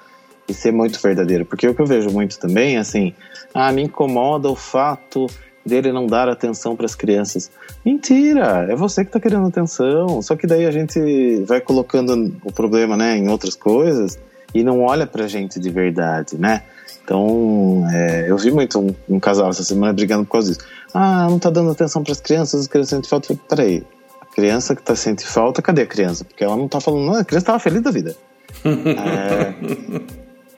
[0.48, 1.46] e ser muito verdadeiro.
[1.46, 3.14] Porque o que eu vejo muito também é assim:
[3.54, 5.28] ah, me incomoda o fato
[5.66, 7.52] dele não dar atenção para as crianças.
[7.86, 8.68] Mentira!
[8.70, 10.22] É você que está querendo atenção.
[10.22, 14.18] Só que daí a gente vai colocando o problema né, em outras coisas
[14.54, 16.64] e não olha para a gente de verdade, né?
[17.08, 20.68] Então, é, eu vi muito um, um, casal essa semana brigando por causa disso.
[20.94, 23.34] Ah, não tá dando atenção para as crianças, as crianças sentem falta.
[23.48, 23.82] Peraí,
[24.20, 26.26] a criança que tá sentindo falta, cadê a criança?
[26.26, 28.14] Porque ela não tá falando, não, a criança tava feliz da vida.
[28.66, 29.54] é,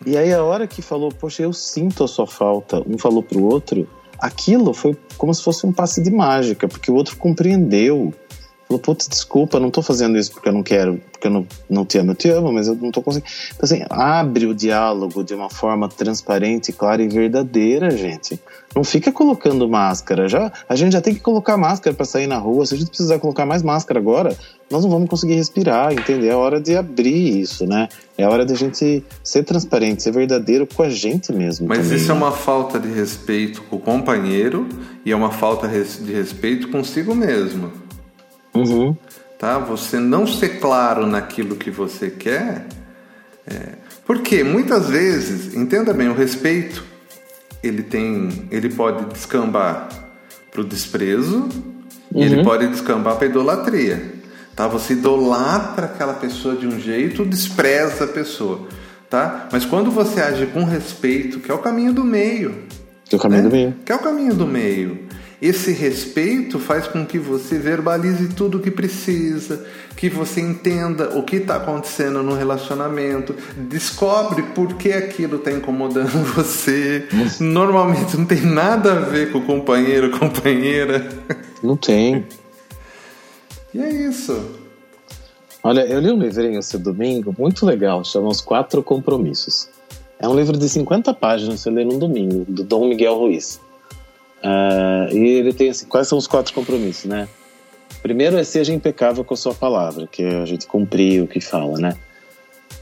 [0.07, 3.43] e aí a hora que falou, poxa, eu sinto a sua falta, um falou pro
[3.43, 8.11] outro, aquilo foi como se fosse um passe de mágica, porque o outro compreendeu
[8.69, 11.83] Falou, putz, desculpa, não tô fazendo isso porque eu não quero, porque eu não, não
[11.83, 13.27] te amo, eu te amo, mas eu não tô conseguindo.
[13.47, 18.39] Então, assim, abre o diálogo de uma forma transparente, clara e verdadeira, gente.
[18.75, 20.29] Não fica colocando máscara.
[20.29, 22.63] Já, a gente já tem que colocar máscara para sair na rua.
[22.63, 24.37] Se a gente precisar colocar mais máscara agora,
[24.69, 26.27] nós não vamos conseguir respirar, entender?
[26.27, 27.89] É hora de abrir isso, né?
[28.19, 31.67] É hora de a gente ser transparente, ser verdadeiro com a gente mesmo.
[31.67, 32.21] Mas também, isso é né?
[32.21, 34.69] é uma falta de respeito com o companheiro
[35.03, 37.88] e é uma falta de respeito consigo mesmo.
[38.53, 38.95] Uhum.
[39.37, 39.57] Tá?
[39.59, 42.67] Você não ser claro naquilo que você quer.
[43.47, 43.73] É...
[44.05, 46.83] Porque muitas vezes, entenda bem, o respeito
[47.61, 49.89] ele tem, ele pode descambar
[50.51, 51.83] para o desprezo uhum.
[52.15, 52.43] e ele uhum.
[52.43, 54.19] pode descambar para idolatria.
[54.55, 54.67] Tá?
[54.67, 58.67] Você idolatra aquela pessoa de um jeito, despreza a pessoa.
[59.09, 59.47] Tá?
[59.51, 62.63] Mas quando você age com respeito, que é o caminho do meio.
[63.05, 63.49] Que é o caminho né?
[63.49, 63.75] do meio.
[63.85, 65.08] Que é o caminho do meio.
[65.41, 71.23] Esse respeito faz com que você verbalize tudo o que precisa, que você entenda o
[71.23, 77.07] que está acontecendo no relacionamento, descobre por que aquilo está incomodando você.
[77.39, 81.07] Normalmente não tem nada a ver com o companheiro ou companheira.
[81.63, 82.25] Não tem.
[83.73, 84.37] E é isso.
[85.63, 89.69] Olha, eu li um livrinho esse domingo, muito legal, chama Os Quatro Compromissos.
[90.17, 93.59] É um livro de 50 páginas, você lê num domingo, do Dom Miguel Ruiz.
[94.43, 97.27] Uh, e ele tem assim, quais são os quatro compromissos, né?
[98.01, 101.41] Primeiro é seja impecável com a sua palavra, que é a gente cumprir o que
[101.41, 101.95] fala, né?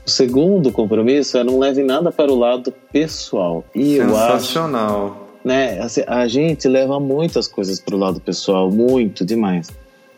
[0.06, 3.66] O segundo compromisso é não leve nada para o lado pessoal.
[3.74, 5.30] E eu acho, Sensacional.
[5.44, 9.70] né, assim, a gente leva muitas coisas para o lado pessoal, muito demais.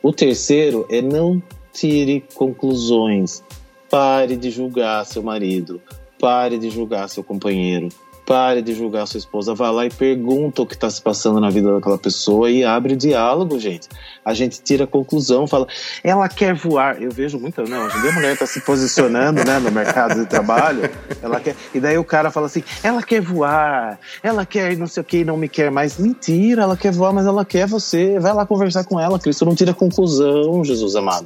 [0.04, 1.41] O terceiro é não
[1.73, 3.43] tire conclusões.
[3.89, 5.82] Pare de julgar seu marido,
[6.19, 7.89] pare de julgar seu companheiro,
[8.29, 9.55] pare de julgar sua esposa.
[9.55, 12.93] Vá lá e pergunta o que está se passando na vida daquela pessoa e abre
[12.93, 13.89] o diálogo, gente.
[14.23, 15.67] A gente tira a conclusão, fala,
[16.03, 17.01] ela quer voar.
[17.01, 20.87] Eu vejo muita, não, a mulher está se posicionando né, no mercado de trabalho,
[21.23, 25.01] ela quer, e daí o cara fala assim, ela quer voar, ela quer não sei
[25.01, 25.97] o que, não me quer mais.
[25.97, 28.19] Mentira, ela quer voar, mas ela quer você.
[28.19, 31.25] Vai lá conversar com ela, Cristo não tira conclusão, Jesus amado.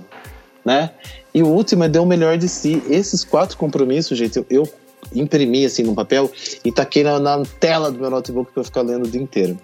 [0.64, 0.90] Né?
[1.34, 2.82] E o último é dar o melhor de si.
[2.90, 4.70] Esses quatro compromissos, gente, eu, eu
[5.16, 6.32] imprimi assim no papel
[6.64, 9.58] e taquei na, na tela do meu notebook para ficar lendo o dia inteiro.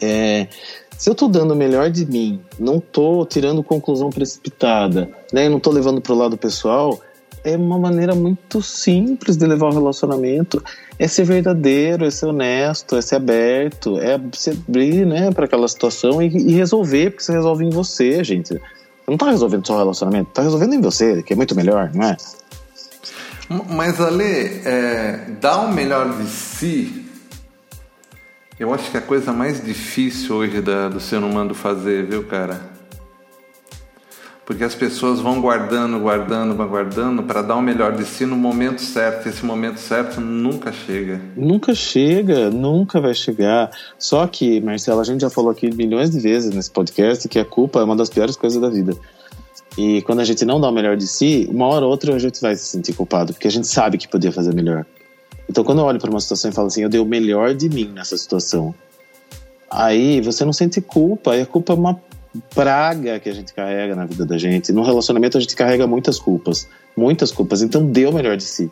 [0.00, 0.46] É,
[0.96, 5.48] se eu tô dando o melhor de mim, não tô tirando conclusão precipitada, né?
[5.48, 7.00] Não tô levando pro lado pessoal,
[7.42, 10.62] é uma maneira muito simples de levar o relacionamento.
[10.98, 15.66] É ser verdadeiro, é ser honesto, é ser aberto, é se abrir, né, para aquela
[15.66, 18.60] situação e, e resolver, porque você resolve em você, gente.
[19.08, 22.08] Não tá resolvendo só o relacionamento, tá resolvendo em você, que é muito melhor, não
[22.08, 22.16] é?
[23.68, 24.22] Mas, Ale,
[24.64, 27.04] é, dar o melhor de si,
[28.60, 32.22] eu acho que é a coisa mais difícil hoje da, do ser humano fazer, viu,
[32.22, 32.60] cara?
[34.46, 38.80] Porque as pessoas vão guardando, guardando, guardando para dar o melhor de si no momento
[38.80, 39.28] certo.
[39.28, 41.20] Esse momento certo nunca chega.
[41.36, 43.70] Nunca chega, nunca vai chegar.
[43.98, 47.44] Só que, Marcelo, a gente já falou aqui milhões de vezes nesse podcast que a
[47.44, 48.92] culpa é uma das piores coisas da vida.
[49.82, 52.18] E quando a gente não dá o melhor de si, uma hora ou outra a
[52.18, 54.84] gente vai se sentir culpado, porque a gente sabe que podia fazer melhor.
[55.48, 57.66] Então, quando eu olho para uma situação e falo assim, eu dei o melhor de
[57.70, 58.74] mim nessa situação,
[59.70, 61.98] aí você não sente culpa, e a culpa é uma
[62.54, 64.70] praga que a gente carrega na vida da gente.
[64.70, 67.62] No relacionamento a gente carrega muitas culpas, muitas culpas.
[67.62, 68.70] Então, dê o melhor de si,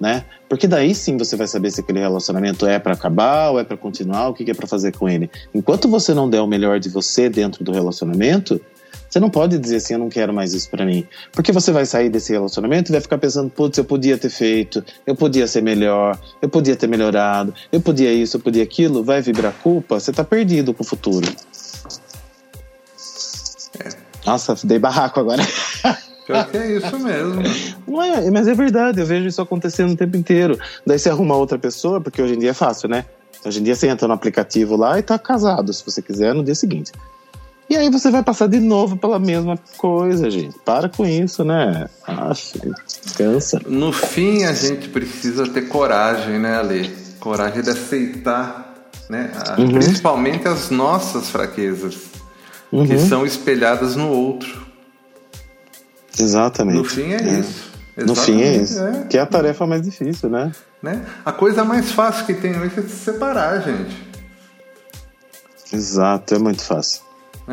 [0.00, 0.24] né?
[0.48, 3.76] Porque daí sim você vai saber se aquele relacionamento é para acabar ou é para
[3.76, 5.28] continuar, o que é para fazer com ele.
[5.52, 8.60] Enquanto você não der o melhor de você dentro do relacionamento,
[9.12, 11.06] você não pode dizer assim, eu não quero mais isso para mim.
[11.32, 14.82] Porque você vai sair desse relacionamento e vai ficar pensando, putz, eu podia ter feito,
[15.06, 19.20] eu podia ser melhor, eu podia ter melhorado, eu podia isso, eu podia aquilo, vai
[19.20, 21.30] vibrar culpa, você tá perdido com o futuro.
[24.24, 25.42] Nossa, dei barraco agora.
[26.26, 27.42] Pior que é isso mesmo.
[27.86, 30.58] Não é, mas é verdade, eu vejo isso acontecendo o tempo inteiro.
[30.86, 33.04] Daí você arruma outra pessoa, porque hoje em dia é fácil, né?
[33.44, 36.42] Hoje em dia você entra no aplicativo lá e tá casado, se você quiser, no
[36.42, 36.92] dia seguinte.
[37.72, 40.58] E aí você vai passar de novo pela mesma coisa, gente.
[40.62, 41.88] Para com isso, né?
[42.06, 42.60] Aff,
[43.16, 43.62] cansa.
[43.66, 46.94] No fim, a gente precisa ter coragem, né, Ale?
[47.18, 48.74] Coragem de aceitar,
[49.08, 49.32] né?
[49.56, 49.72] Uhum.
[49.72, 51.94] Principalmente as nossas fraquezas,
[52.70, 53.08] que Uhum.
[53.08, 54.66] são espelhadas no outro.
[56.20, 56.76] Exatamente.
[56.76, 57.70] No fim é, isso.
[57.96, 58.82] No fim é Exatamente, isso.
[58.82, 59.06] é.
[59.08, 60.52] Que é a tarefa mais difícil, né?
[60.82, 61.00] Né?
[61.24, 63.96] A coisa mais fácil que tem hoje é se separar, gente.
[65.72, 67.00] Exato, é muito fácil.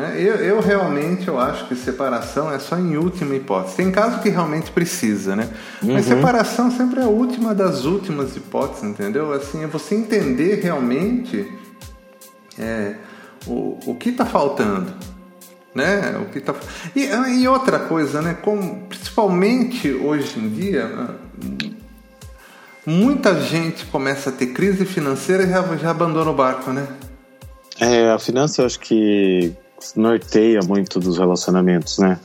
[0.00, 0.14] Né?
[0.16, 3.76] Eu, eu realmente eu acho que separação é só em última hipótese.
[3.76, 5.50] Tem caso que realmente precisa, né?
[5.82, 6.16] Mas Uhum.
[6.16, 9.30] separação sempre é a última das últimas hipóteses, entendeu?
[9.30, 11.52] Assim, é você entender realmente
[12.58, 12.94] é,
[13.46, 14.90] o, o que está faltando.
[15.74, 16.18] Né?
[16.22, 16.54] O que tá...
[16.96, 17.04] e,
[17.42, 18.38] e outra coisa, né?
[18.42, 21.14] Como, principalmente hoje em dia, ah,
[22.86, 26.88] muita gente começa a ter crise financeira e já, já abandona o barco, né?
[27.78, 29.54] É, a finança eu acho que
[29.96, 32.18] norteia muito dos relacionamentos, né?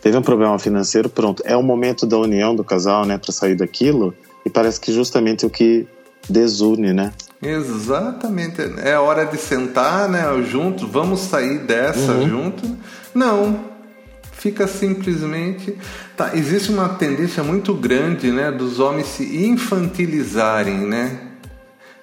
[0.00, 1.42] Teve um problema financeiro, pronto.
[1.46, 4.12] É o momento da união do casal, né, para sair daquilo.
[4.44, 5.86] E parece que justamente o que
[6.28, 7.12] desune, né?
[7.40, 8.60] Exatamente.
[8.82, 10.24] É hora de sentar, né?
[10.42, 12.28] Juntos, vamos sair dessa Uhum.
[12.28, 12.76] junto.
[13.14, 13.72] Não.
[14.32, 15.78] Fica simplesmente.
[16.16, 21.20] Tá, existe uma tendência muito grande, né, dos homens se infantilizarem, né?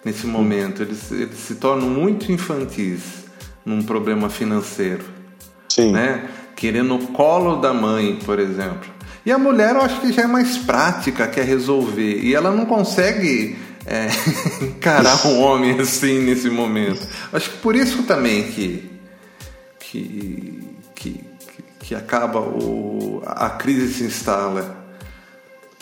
[0.06, 0.82] Nesse momento.
[0.82, 3.29] Eles, eles se tornam muito infantis
[3.66, 5.20] num problema financeiro
[5.70, 5.92] Sim.
[5.92, 6.30] né?
[6.56, 8.90] Querendo o colo da mãe, por exemplo.
[9.26, 12.20] E a mulher, eu acho que já é mais prática, quer resolver.
[12.22, 14.08] E ela não consegue é,
[14.64, 17.08] encarar um homem assim nesse momento.
[17.32, 18.92] Acho que por isso também que,
[19.80, 20.64] que,
[20.96, 21.22] que,
[21.80, 24.79] que acaba o, a crise se instala.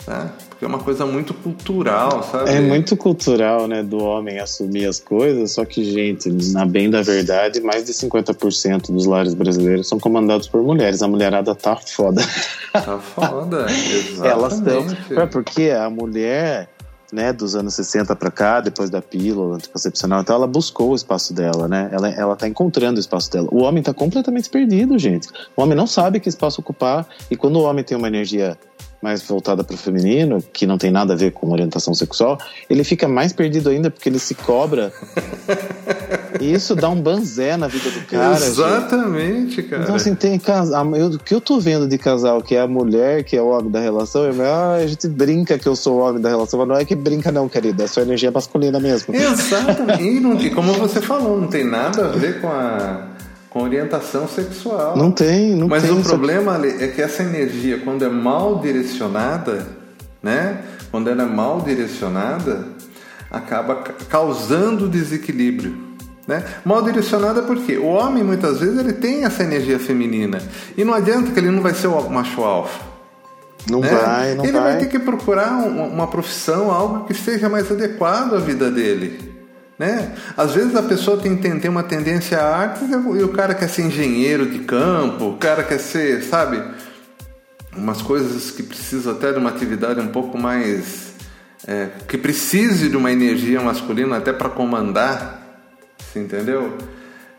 [0.08, 0.32] Tá?
[0.48, 2.50] Porque é uma coisa muito cultural, sabe?
[2.50, 7.02] É muito cultural, né, do homem assumir as coisas, só que, gente, na bem da
[7.02, 11.02] verdade, mais de 50% dos lares brasileiros são comandados por mulheres.
[11.02, 12.22] A mulherada tá foda.
[12.72, 13.66] Tá foda.
[14.24, 14.80] Elas estão.
[14.80, 15.20] Exatamente.
[15.20, 16.70] É porque a mulher,
[17.12, 21.34] né, dos anos 60 pra cá, depois da pílula anticoncepcional, então ela buscou o espaço
[21.34, 21.90] dela, né?
[21.92, 23.48] Ela, ela tá encontrando o espaço dela.
[23.52, 25.28] O homem tá completamente perdido, gente.
[25.54, 28.56] O homem não sabe que espaço ocupar, e quando o homem tem uma energia
[29.00, 32.82] mais voltada para o feminino, que não tem nada a ver com orientação sexual, ele
[32.82, 34.92] fica mais perdido ainda porque ele se cobra.
[36.40, 38.36] e isso dá um banzé na vida do cara.
[38.36, 39.62] Exatamente, gente.
[39.68, 39.82] cara.
[39.82, 40.86] Então, assim, tem casal.
[40.86, 43.70] O que eu tô vendo de casal que é a mulher que é o homem
[43.70, 46.68] da relação, é, ah, a gente brinca que eu sou o homem da relação, mas
[46.68, 47.84] não é que brinca, não, querida.
[47.84, 49.14] É só energia masculina mesmo.
[49.14, 50.02] Exatamente.
[50.02, 53.17] e, não, como você falou, não tem nada a ver com a
[53.58, 54.96] com orientação sexual.
[54.96, 55.92] Não tem, não Mas tem.
[55.92, 59.66] Mas o problema Ale, é que essa energia, quando é mal direcionada,
[60.22, 60.60] né?
[60.92, 62.66] Quando ela é mal direcionada,
[63.30, 65.88] acaba causando desequilíbrio.
[66.26, 66.44] Né?
[66.64, 70.38] Mal direcionada porque o homem muitas vezes ele tem essa energia feminina
[70.76, 72.86] e não adianta que ele não vai ser o macho alfa.
[73.68, 73.88] Não né?
[73.88, 74.62] vai, não ele vai.
[74.62, 79.27] vai ter que procurar uma profissão, algo que seja mais adequado à vida dele.
[79.78, 80.12] Né?
[80.36, 83.68] Às vezes a pessoa tem, tem, tem uma tendência à arte e o cara quer
[83.68, 86.60] ser engenheiro de campo, o cara quer ser, sabe,
[87.76, 91.06] umas coisas que precisam até de uma atividade um pouco mais.
[91.66, 95.66] É, que precise de uma energia masculina até para comandar,
[96.16, 96.78] entendeu?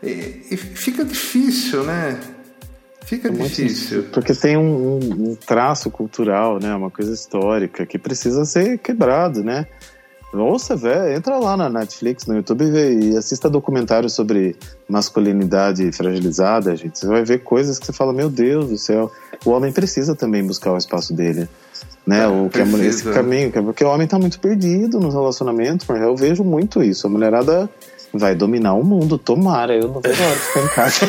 [0.02, 2.20] E, e, fica difícil, né?
[3.04, 4.04] Fica é difícil.
[4.12, 6.72] Porque tem um, um, um traço cultural, né?
[6.74, 9.66] Uma coisa histórica que precisa ser quebrado, né?
[10.32, 14.56] Ouça, velho, entra lá na Netflix, no YouTube e, e assista documentários sobre
[14.88, 17.00] masculinidade fragilizada, gente.
[17.00, 19.10] Você vai ver coisas que você fala, meu Deus do céu,
[19.44, 21.48] o homem precisa também buscar o espaço dele.
[22.06, 22.22] Né?
[22.22, 26.14] É, o que a, esse caminho, porque o homem tá muito perdido nos relacionamentos, eu
[26.16, 27.08] vejo muito isso.
[27.08, 27.68] A mulherada
[28.12, 31.06] vai dominar o mundo, tomara, eu não vejo hora de ficar em casa.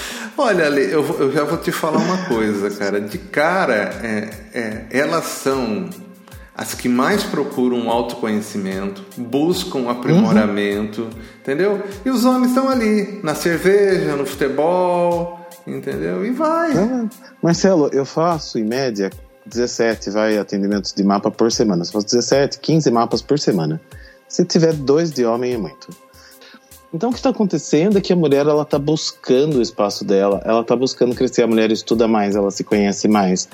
[0.36, 3.00] Olha, Ale, eu, eu, já vou te falar uma coisa, cara.
[3.00, 5.88] De cara, é, é, elas são
[6.54, 11.10] as que mais procuram autoconhecimento, buscam aprimoramento, uhum.
[11.40, 11.82] entendeu?
[12.04, 16.24] E os homens estão ali, na cerveja, no futebol, entendeu?
[16.24, 16.72] E vai.
[16.72, 17.08] É.
[17.42, 19.10] Marcelo, eu faço em média
[19.46, 21.84] 17 vai atendimentos de mapa por semana.
[21.84, 23.80] Se fosse 17, 15 mapas por semana.
[24.28, 25.88] Se tiver dois de homem é muito.
[26.92, 30.42] Então o que está acontecendo é que a mulher ela está buscando o espaço dela,
[30.44, 33.48] ela está buscando crescer, a mulher estuda mais, ela se conhece mais,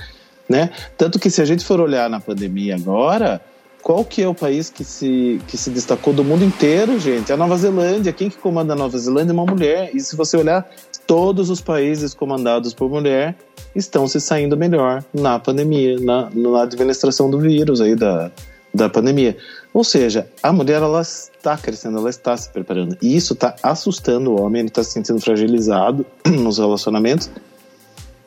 [0.48, 0.70] né?
[0.96, 3.40] Tanto que se a gente for olhar na pandemia agora,
[3.86, 7.32] qual que é o país que se, que se destacou do mundo inteiro, gente?
[7.32, 8.12] A Nova Zelândia.
[8.12, 9.90] Quem que comanda a Nova Zelândia é uma mulher.
[9.94, 10.68] E se você olhar,
[11.06, 13.36] todos os países comandados por mulher
[13.76, 18.32] estão se saindo melhor na pandemia, na, na administração do vírus aí da,
[18.74, 19.36] da pandemia.
[19.76, 22.96] Ou seja, a mulher ela está crescendo, ela está se preparando.
[23.02, 27.30] E isso está assustando o homem, ele está se sentindo fragilizado nos relacionamentos.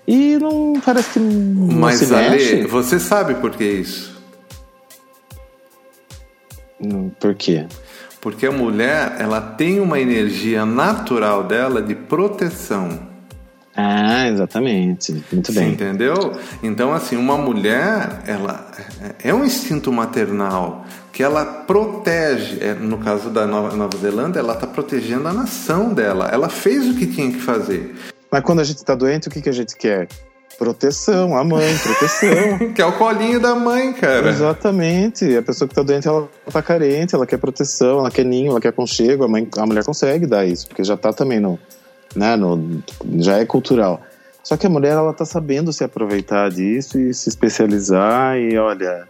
[0.08, 2.54] E não parece que não Mas, se mexe.
[2.54, 4.16] Ale, você sabe por que isso?
[7.20, 7.66] Por quê?
[8.22, 13.10] Porque a mulher, ela tem uma energia natural dela de proteção.
[13.76, 15.14] Ah, exatamente.
[15.32, 15.70] Muito bem.
[15.70, 16.34] Você entendeu?
[16.62, 18.70] Então, assim, uma mulher, ela
[19.24, 22.60] é um instinto maternal que ela protege.
[22.62, 26.30] É, no caso da Nova, Nova Zelândia, ela está protegendo a nação dela.
[26.32, 27.96] Ela fez o que tinha que fazer.
[28.32, 30.08] Mas quando a gente está doente, o que, que a gente quer?
[30.58, 32.74] Proteção, a mãe, proteção.
[32.76, 34.30] que é o colinho da mãe, cara.
[34.30, 35.38] Exatamente.
[35.38, 38.62] A pessoa que está doente, ela está carente, ela quer proteção, ela quer ninho, ela
[38.62, 39.24] quer conchego.
[39.24, 41.58] A, mãe, a mulher consegue dar isso, porque já está também no,
[42.16, 42.84] né, no,
[43.18, 44.02] já é cultural.
[44.44, 49.08] Só que a mulher ela tá sabendo se aproveitar disso e se especializar e olha,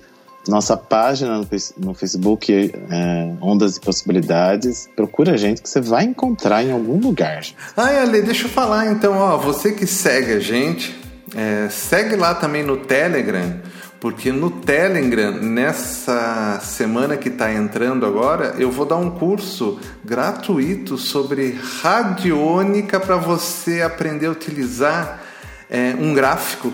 [0.48, 1.48] nossa página no,
[1.94, 4.90] Facebook, é, Ondas de Possibilidades.
[4.96, 7.46] Procura a gente que você vai encontrar em algum lugar.
[7.78, 10.94] Ah, Ale, deixa eu falar então, ó, você que segue a gente,
[11.36, 13.62] é, segue lá também no Telegram
[14.02, 20.98] porque no Telegram, nessa semana que está entrando agora, eu vou dar um curso gratuito
[20.98, 25.22] sobre radiônica para você aprender a utilizar
[25.70, 26.74] é, um gráfico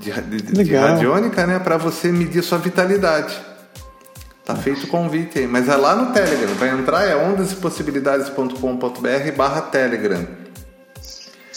[0.00, 3.40] de, de, de radiônica né, para você medir sua vitalidade.
[4.44, 6.54] Tá feito o convite aí, mas é lá no Telegram.
[6.54, 10.26] Vai entrar é ondaspossibilidades.com.br barra Telegram.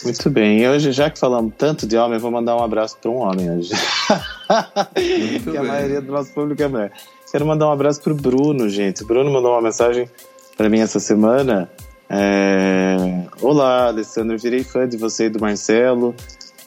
[0.03, 0.61] Muito bem.
[0.61, 3.17] E hoje, já que falamos tanto de homem, eu vou mandar um abraço para um
[3.17, 3.71] homem hoje.
[4.95, 5.57] que bem.
[5.57, 6.91] a maioria do nosso público é mulher.
[7.31, 9.03] Quero mandar um abraço para o Bruno, gente.
[9.03, 10.09] O Bruno mandou uma mensagem
[10.55, 11.69] para mim essa semana.
[12.09, 13.25] É...
[13.41, 14.37] Olá, Alessandro.
[14.37, 16.15] Virei fã de você e do Marcelo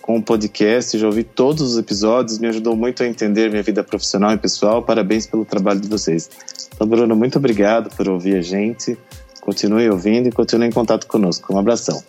[0.02, 0.98] com o podcast.
[0.98, 2.38] Já ouvi todos os episódios.
[2.38, 4.82] Me ajudou muito a entender minha vida profissional e pessoal.
[4.82, 6.28] Parabéns pelo trabalho de vocês.
[6.74, 8.98] Então, Bruno, muito obrigado por ouvir a gente.
[9.40, 11.54] Continue ouvindo e continue em contato conosco.
[11.54, 12.02] Um abração.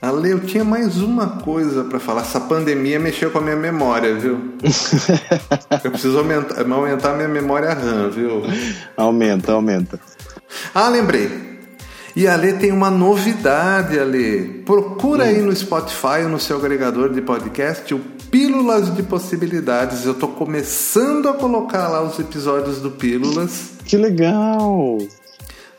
[0.00, 2.20] Ale, eu tinha mais uma coisa para falar.
[2.20, 4.54] Essa pandemia mexeu com a minha memória, viu?
[5.82, 8.42] eu preciso aumentar, aumentar a minha memória RAM, viu?
[8.96, 9.98] Aumenta, aumenta.
[10.72, 11.48] Ah, lembrei.
[12.14, 14.62] E Ale tem uma novidade, Ale.
[14.64, 15.28] Procura hum.
[15.28, 17.98] aí no Spotify ou no seu agregador de podcast o
[18.30, 20.04] Pílulas de Possibilidades.
[20.04, 23.70] Eu tô começando a colocar lá os episódios do Pílulas.
[23.84, 24.98] Que legal!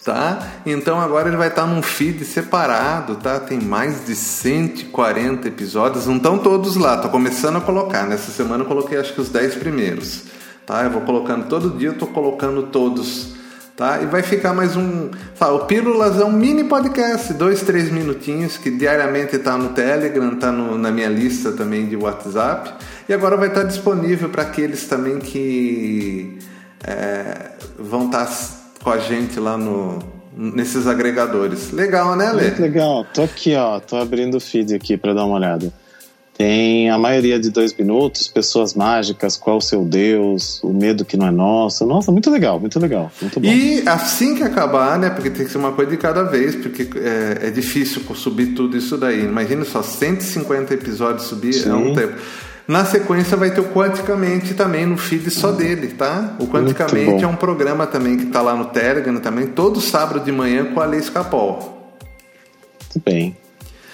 [0.03, 0.39] Tá?
[0.65, 3.39] Então agora ele vai estar num feed separado, tá?
[3.39, 8.05] Tem mais de 140 episódios, não estão todos lá, tô começando a colocar.
[8.07, 10.23] Nessa semana eu coloquei acho que os 10 primeiros,
[10.65, 10.83] tá?
[10.83, 13.35] Eu vou colocando todo dia, eu tô colocando todos,
[13.75, 14.01] tá?
[14.01, 15.51] E vai ficar mais um, tá?
[15.51, 20.51] o Pílulas é um mini podcast, dois, três minutinhos que diariamente está no Telegram, tá
[20.51, 22.73] no, na minha lista também de WhatsApp
[23.07, 26.39] e agora vai estar disponível para aqueles também que
[26.85, 29.99] é, vão estar tá com a gente lá no,
[30.35, 31.71] nesses agregadores.
[31.71, 32.43] Legal, né, Lê?
[32.43, 33.05] Muito legal.
[33.13, 33.79] Tô aqui, ó.
[33.79, 35.71] Tô abrindo o feed aqui para dar uma olhada.
[36.39, 41.17] Tem a maioria de dois minutos, pessoas mágicas, qual o seu Deus, o medo que
[41.17, 41.85] não é nosso.
[41.85, 43.45] Nossa, muito legal, muito legal, muito bom.
[43.45, 45.09] E assim que acabar, né?
[45.09, 48.77] Porque tem que ser uma coisa de cada vez, porque é, é difícil subir tudo
[48.77, 49.25] isso daí.
[49.25, 51.71] Imagina só, 150 episódios subir Sim.
[51.71, 52.15] é um tempo.
[52.69, 56.35] Na sequência vai ter o Quanticamente também no feed só dele, tá?
[56.37, 60.31] O Quanticamente é um programa também que tá lá no Telegram também, todo sábado de
[60.31, 61.97] manhã com a Lei Escapol.
[62.79, 63.35] Muito bem.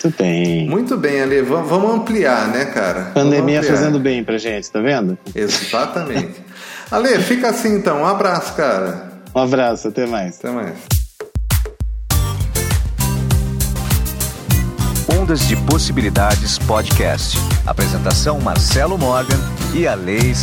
[0.03, 0.69] Muito bem.
[0.69, 1.41] Muito bem, Ale.
[1.41, 3.11] Vamos ampliar, né, cara?
[3.13, 5.17] Pandemia fazendo bem pra gente, tá vendo?
[5.33, 6.43] Exatamente.
[6.91, 8.01] Ale, fica assim então.
[8.01, 9.09] Um abraço, cara.
[9.33, 10.37] Um abraço, até mais.
[10.37, 10.94] Até mais.
[15.25, 17.35] Ondas de Possibilidades Podcast.
[17.65, 19.39] Apresentação Marcelo Morgan
[19.73, 20.35] e a Lei.